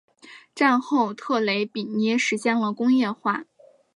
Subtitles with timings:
[0.55, 3.43] 战后特雷比涅实现了工业化。